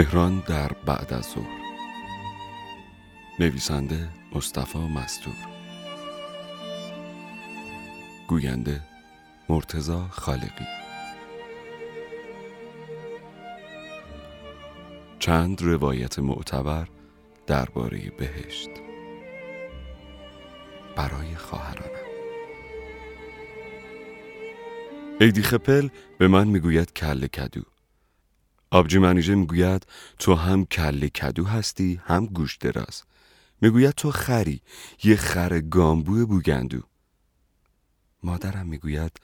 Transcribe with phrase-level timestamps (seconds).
[0.00, 1.60] تهران در بعد از ظهر.
[3.38, 5.34] نویسنده مصطفی مستور.
[8.28, 8.80] گوینده
[9.48, 10.64] مرتزا خالقی.
[15.18, 16.88] چند روایت معتبر
[17.46, 18.70] درباره بهشت.
[20.96, 22.06] برای خواهرانم.
[25.20, 25.88] ایدی خپل
[26.18, 27.62] به من می‌گوید کل کدو.
[28.72, 29.86] آبجی منیژه می‌گوید
[30.18, 33.02] تو هم کله کدو هستی هم گوش دراز.
[33.60, 34.62] می‌گوید تو خری
[35.04, 36.80] یه خر گامبو بوگندو.
[38.22, 39.20] مادرم می‌گوید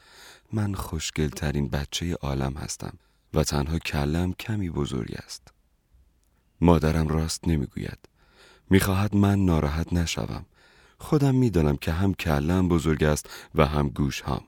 [0.53, 2.99] من خوشگلترین بچه عالم هستم
[3.35, 5.49] و تنها کلم کمی بزرگ است.
[6.61, 7.99] مادرم راست نمی‌گوید
[8.71, 10.47] می‌خواهد من ناراحت نشوم.
[10.99, 14.41] خودم می‌دانم که هم کلم بزرگ است و هم گوش هم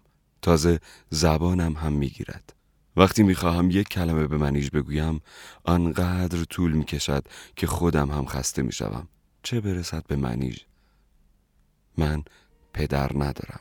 [0.42, 0.80] تازه
[1.10, 2.54] زبانم هم می‌گیرد.
[2.98, 5.20] وقتی می‌خواهم یک کلمه به منیج بگویم
[5.64, 7.24] آنقدر طول می‌کشد
[7.56, 9.08] که خودم هم خسته می‌شوم.
[9.42, 10.58] چه برسد به منیج
[11.98, 12.22] من
[12.72, 13.60] پدر ندارم.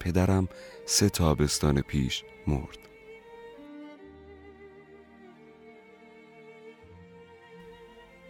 [0.00, 0.48] پدرم
[0.86, 2.78] سه تابستان پیش مرد.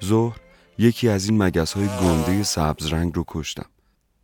[0.05, 0.41] ظهر
[0.79, 3.67] یکی از این مگس های گنده سبز رنگ رو کشتم.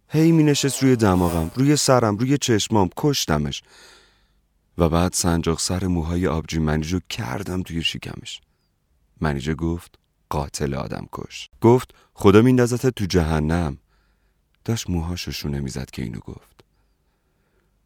[0.09, 3.63] هی می نشست روی دماغم روی سرم روی چشمام کشتمش.
[4.79, 8.41] و بعد سنجاق سر موهای آبجی منیجو کردم توی شکمش.
[9.21, 9.99] منیجه گفت
[10.29, 11.51] قاتل آدم کش.
[11.61, 13.79] گفت خدا میندازت تو جهنم.
[14.65, 16.65] داشت موهاشو شونه می‌زد که اینو گفت.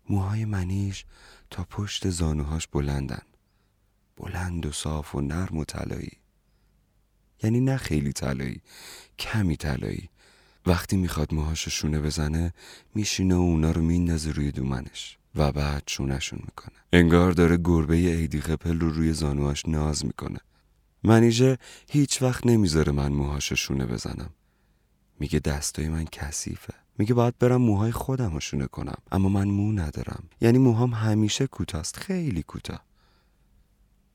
[0.09, 1.05] موهای منیش
[1.51, 3.23] تا پشت زانوهاش بلندن.
[4.17, 6.13] بلند و صاف و نرم و طلایی.
[7.43, 8.61] یعنی نه خیلی طلایی
[9.19, 10.09] کمی طلایی.
[10.67, 12.55] وقتی می‌خواد موهاشو شونه بزنه
[12.95, 15.19] میشینه و اونا رو میندازه روی دومنش.
[15.36, 16.75] و بعد شونشون می‌کنه.
[16.92, 20.39] انگار داره گربه ایدی خپل رو روی زانوهاش ناز می‌کنه.
[21.05, 21.58] منیژه
[21.90, 24.30] هیچ وقت نمی‌ذاره من موهاشو شونه بزنم.
[25.20, 26.74] میگه دستای من کثیفه.
[26.98, 30.24] میگه باید برم موهای خودم رو شونه کنم اما من مو ندارم.
[30.40, 32.84] یعنی موهام همیشه کوتاست خیلی کوتاه.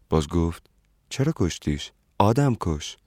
[0.09, 0.69] باز گفت
[1.09, 2.97] چرا کشتیش؟ آدم کش.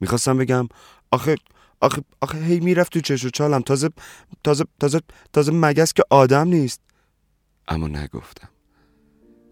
[0.00, 0.68] می‌خواستم بگم
[1.10, 1.36] آخه
[1.80, 3.60] آخه آخه هی می‌رفت تو چش و چالم.
[3.60, 3.90] تازه
[4.44, 5.00] تازه تازه
[5.32, 6.80] تازه مگس که آدم نیست.
[7.68, 8.48] اما نگفتم.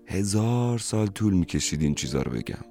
[0.07, 2.65] هزار سال طول می‌کشید این چیزا رو بگم.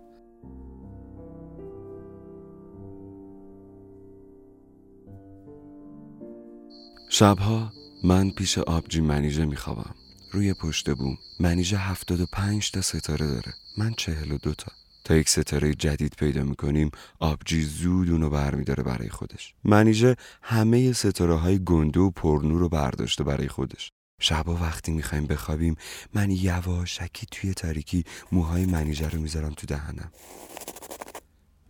[7.09, 7.71] شبها
[8.03, 9.95] من پیش آبجی منیژه میخوابم.
[10.31, 13.53] روی پشت بوم منیژه هفتاد و پنج تا ستاره داره.
[13.77, 14.71] من چهل و دوتا
[15.05, 15.15] تا.
[15.15, 19.53] یک ستاره جدید پیدا می‌کنیم آبجی زود اونو برمیداره برای خودش.
[19.63, 23.91] منیژه همه ستاره های گنده و پرنور رو برداشته برای خودش.
[24.21, 25.75] شبا وقتی می‌خوایم بخوابیم
[26.13, 30.11] من یواشکی توی تاریکی موهای منیژه رو می‌ذارم تو دهنم.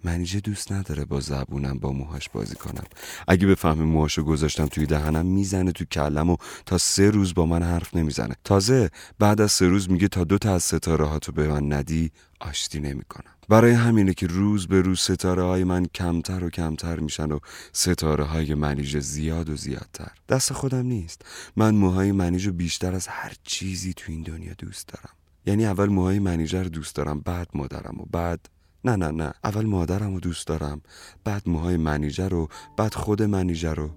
[0.04, 2.84] منیجه دوست نداره با زبونم با موهاش بازی کنم.
[3.28, 7.64] اگه بفهمه موهاشو گذاشتم توی دهنم می‌زنه تو کلم و تا سه روز با من
[7.64, 8.36] حرف نمی‌زنه.
[8.44, 11.74] تازه بعد از سه روز میگه تا دو تا از ستاره ها تو به من
[11.74, 13.37] ندی آشتی نمی‌کنم.
[13.50, 17.40] برای همینه که روز به روز ستاره های من کمتر و کمتر میشن و
[17.74, 20.12] ستاره های منیژه زیاد و زیادتر.
[20.30, 21.26] دست خودم نیست.
[21.56, 25.16] من موهای منیژه بیشتر از هر چیزی تو این دنیا دوست دارم.
[25.46, 28.50] یعنی اول موهای منیژه رو دوست دارم بعد مادرم و بعد
[28.86, 29.34] نه نه نه.
[29.44, 30.82] اول مادرم رو دوست دارم
[31.24, 32.48] بعد موهای منیجر رو
[32.78, 33.90] بعد خود منیجر رو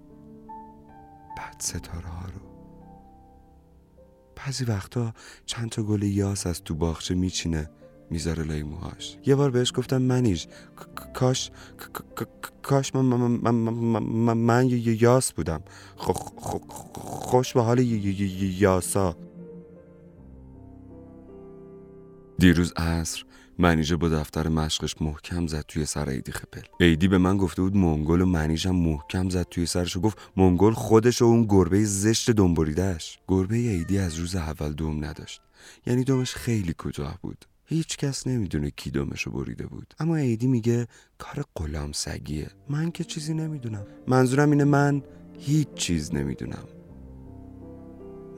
[1.37, 2.41] بعد ستاره ها رو.
[4.37, 5.15] بعضی وقتا
[5.47, 7.71] چند تا گل یاس از تو باغچه میچینه.
[8.11, 9.17] می‌ذاره لای موهاش.
[9.27, 10.47] یه بار بهش گفتم منیج
[11.15, 11.51] کاش
[12.63, 15.63] کاش من, من, من, من یاس بودم.
[15.97, 19.17] خوش به حال یاسا.
[22.39, 23.25] دیروز عصر
[23.59, 26.61] منیژه با دفتر مشقش محکم زد توی سر ایدی خپل.
[26.81, 30.73] ایدی به من گفته بود منگل و منیژم محکم زد توی سرش و گفت منگل
[30.73, 35.41] خودش و اون گربه زشت دنبریدهش گربه ایدی از روز اول دوم نداشت.
[35.87, 37.45] یعنی دومش خیلی کوتاه بود.
[37.71, 39.95] هیچ کس نمی‌دونه کی دومشو بریده بود.
[39.99, 40.87] اما ایدی میگه
[41.19, 43.87] کار غلام سگیه من که چیزی نمی‌دونم.
[44.07, 45.03] منظورم اینه من
[45.39, 46.65] هیچ چیز نمی‌دونم.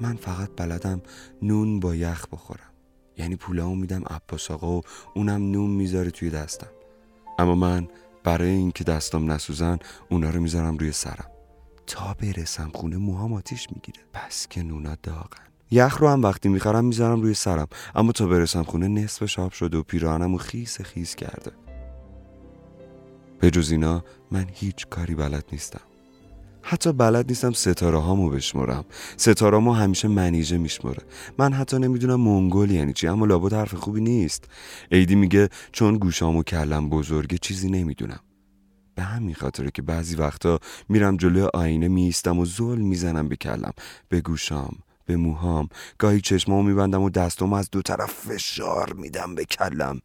[0.00, 1.02] من فقط بلدم
[1.42, 2.72] نون با یخ بخورم.
[3.16, 4.82] یعنی پولامو میدم عباس آقا و
[5.14, 6.70] اونم نون می‌ذاره توی دستم.
[7.38, 7.88] اما من
[8.24, 9.78] برای اینکه دستام نسوزن
[10.10, 11.30] اونا رو می‌ذارم روی سرم.
[11.86, 14.00] تا برسم خونه موهام آتیش می‌گیره.
[14.12, 15.51] پس که نونا داغن.
[15.72, 17.66] یخ رو هم وقتی می‌خرم می‌ذارم روی سرم.
[17.94, 21.52] اما تا برسم خونه نصف شاب شده و پیراهنمو خیس خیس کرده.
[23.40, 25.80] به جز اینا من هیچ کاری بلد نیستم.
[26.62, 28.84] حتی بلد نیستم ستاره هامو بشمرم.
[29.16, 31.02] ستاره ما همیشه منیژه میشمره.
[31.38, 34.44] من حتی نمی‌دونم منگول یعنی چی اما لابد حرف خوبی نیست.
[34.92, 38.20] عیدی میگه چون گوشامو کلم بزرگه چیزی نمی‌دونم.
[38.94, 43.72] به همین خاطره که بعضی وقتا میرم جلوی آینه میستم و زل می‌زنم به کلم.
[44.08, 44.76] به گوشام.
[45.12, 45.68] به موهام.
[45.98, 50.00] گاهی چشمامو میبندم و دستامو از دو طرف فشار میدم به کلم.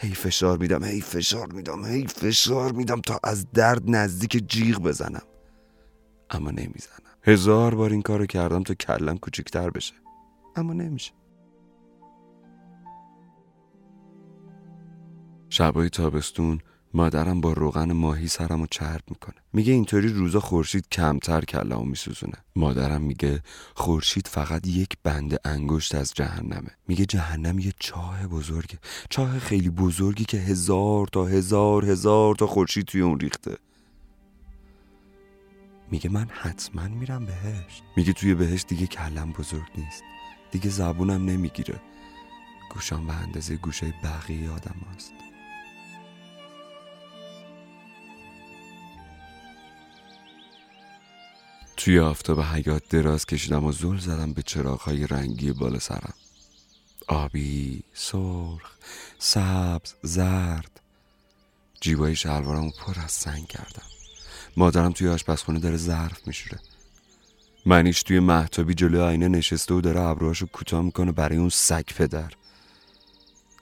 [0.00, 5.22] هی فشار میدم هی فشار میدم هی فشار میدم تا از درد نزدیک جیغ بزنم.
[6.30, 6.98] اما نمی‌زنم.
[7.22, 9.94] هزار بار این کارو کردم تا کلم کوچیکتر بشه.
[10.56, 11.12] اما نمیشه.
[15.48, 16.58] شبای تابستون
[16.98, 19.34] مادرم با روغن ماهی سرمو چرب می‌کنه.
[19.52, 22.34] میگه اینطوری روزا خورشید کمتر کلمو میسوزونه.
[22.56, 23.42] مادرم میگه
[23.74, 26.70] خورشید فقط یک بند انگشت از جهنمه.
[26.88, 28.78] میگه جهنم یه چاه بزرگه.
[29.10, 33.56] چاه خیلی بزرگی که هزار تا هزار هزار تا خورشید توی اون ریخته.
[35.90, 40.02] میگه من حتما میرم بهش میگه توی بهش دیگه کلم بزرگ نیست.
[40.50, 41.80] دیگه زبونم نمی‌گیره.
[42.74, 45.12] گوشام به اندازه گوشه بقیه آدم هست.
[51.78, 56.14] توی آفتاب حیات دراز کشیدم و زل زدم به چراغهای رنگی بالا سرم.
[57.08, 58.72] آبی، سرخ،
[59.18, 60.80] سبز، زرد.
[61.80, 63.82] جیبای شلوارمو پر از سنگ کردم.
[64.56, 66.60] مادرم توی آشپزخونه داره ظرف میشوره.
[67.66, 72.32] منیش توی محتابی جلوی آینه نشسته و داره ابروهاشو کوتاه می‌کنه برای اون سگ پدر.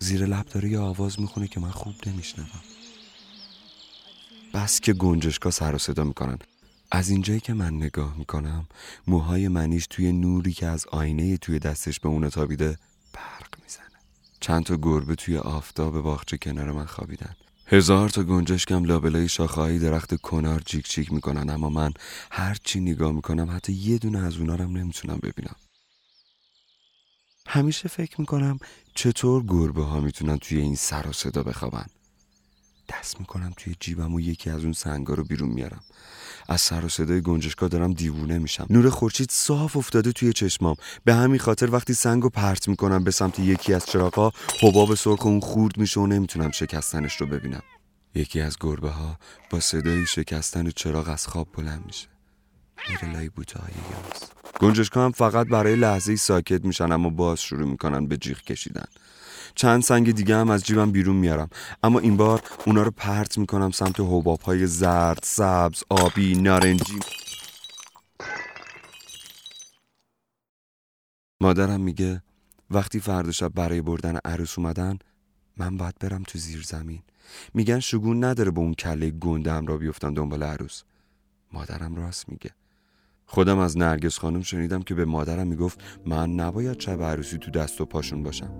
[0.01, 2.61] زیر لب داره یه آواز می‌خونه که من خوب نمیشنوم.
[4.55, 6.39] بس که گنجشکا سر و صدا می‌کنن.
[6.91, 8.67] از اینجایی که من نگاه می‌کنم
[9.07, 12.79] موهای منیش توی نوری که از آینه توی دستش به اون تابیده
[13.13, 14.01] برق می‌زنه.
[14.41, 17.37] چند تا گربه توی آفتاب باغچه کنار من خوابیدن.
[17.67, 21.93] هزار تا گنجشکم لابلای شاخه‌های درخت کنار جیک جیک می‌کنن اما من
[22.31, 25.57] هر چی نگاه می‌کنم حتی یه دونه از اونا رو نمی‌تونم ببینم.
[27.47, 28.59] همیشه فکر می‌کنم
[28.95, 31.87] چطور گربه ها می‌تونن توی این سر و صدا بخوابن.
[32.89, 35.81] دست می‌کنم توی جیبم و یکی از اون سنگا رو بیرون میارم.
[36.49, 38.67] از سر و صدای گنجشکا دارم دیوونه میشم.
[38.71, 40.77] نور خورشید صاف افتاده توی چشمام.
[41.05, 45.41] به همین خاطر وقتی سنگو پرت می‌کنم به سمت یکی از چراغا حباب سرخ اون
[45.41, 47.63] خورد میشه و نمی‌تونم شکستنش رو ببینم.
[48.15, 49.19] یکی از گربه ها
[49.51, 52.09] با صدای شکستن چراغ از خواب بلند میشه.
[52.89, 54.23] میره لای بوته های یاس.
[54.61, 58.87] گنجشکا هم فقط برای لحظه ساکت میشن اما باز شروع می‌کنن به جیغ کشیدن.
[59.57, 61.49] چند سنگ دیگه هم از جیبم بیرون میارم.
[61.83, 66.99] اما این بار اونا رو پرت می‌کنم سمت حباب های زرد، سبز، آبی، نارنجی.
[71.41, 72.23] مادرم میگه
[72.71, 74.99] وقتی فردا شب برای بردن عروس اومدن
[75.57, 77.03] من باید برم تو زیر زمین.
[77.55, 80.83] میگن شگون نداره به اون کله گندم را بیفتن دنبال عروس.
[81.53, 82.51] مادرم راست میگه.
[83.27, 87.81] خودم از نرگس خانم شنیدم که به مادرم می‌گفت من نباید شب عروسی تو دست
[87.81, 88.53] و پاشون باشم.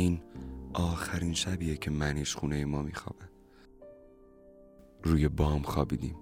[0.00, 0.20] این
[0.72, 3.24] آخرین شبیه که منیش خونه ما میخوابه.
[5.02, 6.16] روی بام خوابیدیم.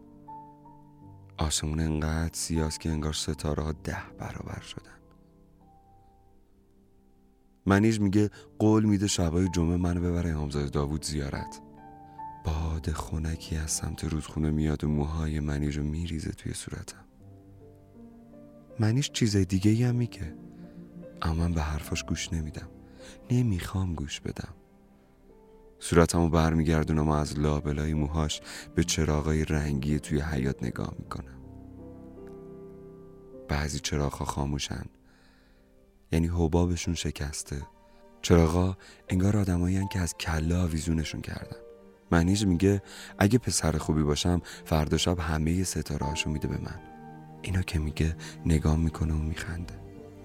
[1.39, 4.99] آسمون انقدر سیاست که انگار ستاره ها ده برابر شدن.
[7.67, 11.61] منیش میگه قول میده شبای جمعه منو ببره امامزاده داوود زیارت.
[12.45, 17.05] باد خونکی از سمت رودخونه میاد و موهای منیش رو میریزه توی صورتم.
[18.81, 20.35] منیش چیز دیگه هم میگه
[21.23, 22.69] اما من به حرفاش گوش نمیدم.
[23.31, 24.55] نمی‌خوام گوش بدم.
[25.79, 28.41] صورتمو برمیگردونم و از لابلای موهاش
[28.75, 31.39] به چراغای رنگی توی حیات نگاه می‌کنم.
[33.49, 34.85] بعضی چراغها خاموشن.
[36.13, 37.63] یعنی حبابشون شکسته.
[38.23, 38.77] چراغا
[39.09, 41.57] انگار آدمایی که از کله آویزونشون کردن.
[42.11, 42.83] منیج میگه
[43.19, 46.81] اگه پسر خوبی باشم فردا شب همه ستاره هاشو میده به من.
[47.43, 49.75] اینا که میگه نگاه می‌کنه و میخنده.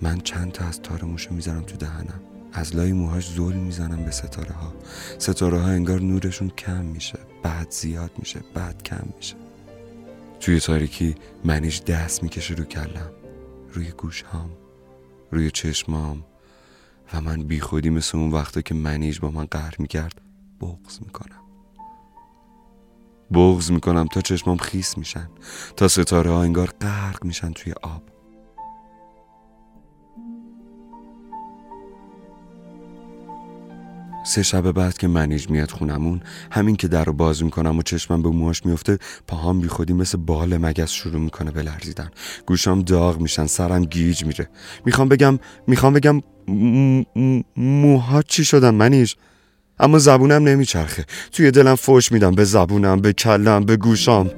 [0.02, 2.22] من چند تا از تار موشو می‌ذارم تو دهنم.
[2.54, 4.74] از لای موهاش زل می‌زنم به ستاره ها
[5.18, 9.36] ستاره ها انگار نورشون کم میشه بعد زیاد میشه بعد کم میشه.
[10.40, 13.12] توی تاریکی منیش دست می‌کشه رو کلم
[13.74, 14.50] روی گوشهام
[15.32, 16.24] روی چشمام.
[17.14, 20.22] و من بی خودی مثل اون وقتا که منیج با من قهر می‌کرد
[20.62, 21.42] بغز می‌کنم.
[23.34, 25.30] بغز می‌کنم تا چشمام خیس میشن
[25.76, 28.13] تا ستاره ها انگار غرق میشن توی آب.
[34.26, 38.22] سه شب بعد که منیج میاد خونمون همین که در رو باز می‌کنم و چشمم
[38.22, 42.10] به موهاش میفته پاهام بی خودی مثل بال مگس شروع می‌کنه به لرزیدن.
[42.46, 44.50] گوشام داغ میشن سرم گیج میره.
[44.86, 46.22] می‌خوام بگم می‌خوام بگم
[47.58, 49.16] موها چی شدم منیش
[49.80, 51.06] اما زبونم نمیچرخه.
[51.32, 54.32] توی دلم فوش میدم به زبونم به کلم به گوشام.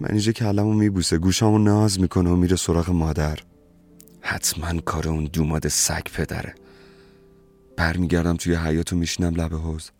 [0.00, 3.38] منیژه کلمو میبوسه گوشامو ناز می‌کنه و میره سراغ مادر.
[4.20, 6.54] حتما کار اون دوماد سگ پدره.
[7.76, 9.90] برمیگردم توی حیاتو میشینم لب حوز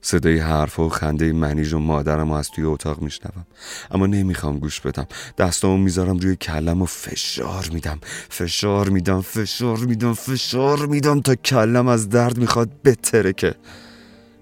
[0.00, 3.46] صدای حرف و خنده منیژ و مادرم از توی اتاق میشنوم.
[3.90, 5.06] اما نمی‌خوام گوش بدم.
[5.38, 7.98] دستامو می‌ذارم روی کلم و فشار میدم.
[8.28, 13.54] فشار میدم فشار میدم فشار میدم تا کلم از درد می‌خواد بترکه.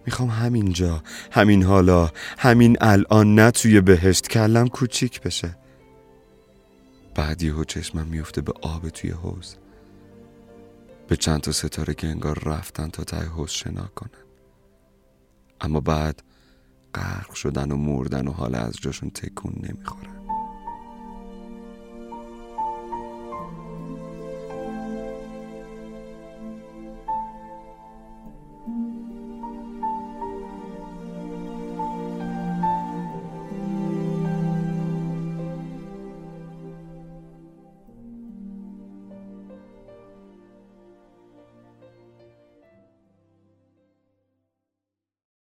[0.06, 5.56] می‌خوام همینجا همین حالا همین الان نه توی بهشت کلم کوچیک بشه.
[7.16, 9.56] بعد یهو چشمم میفته به آب توی حوز
[11.08, 14.24] به چند تا ستاره که انگار رفتن تا ته حوز شنا کنن.
[15.60, 16.22] اما بعد
[16.94, 20.15] غرق شدن و مردن و حال از جاشون تکون نمی‌خورن.